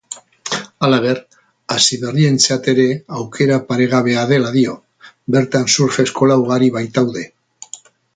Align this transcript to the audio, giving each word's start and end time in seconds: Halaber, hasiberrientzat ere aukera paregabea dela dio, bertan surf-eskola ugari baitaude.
Halaber, 0.85 1.19
hasiberrientzat 1.75 2.69
ere 2.73 2.85
aukera 3.17 3.59
paregabea 3.67 4.23
dela 4.31 4.49
dio, 4.59 4.73
bertan 5.37 5.69
surf-eskola 5.77 6.39
ugari 6.45 6.73
baitaude. 6.79 7.27